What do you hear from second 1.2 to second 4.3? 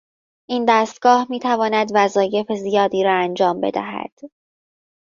میتواند وظایف زیادی را انجام بدهد.